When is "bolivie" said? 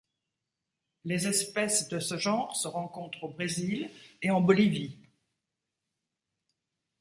4.41-4.97